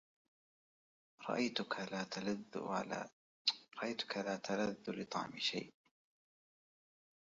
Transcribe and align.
رأيتك 1.29 1.75
لا 1.81 2.03
تلذ 4.53 4.83
لطعم 4.91 5.39
شيء 5.39 5.73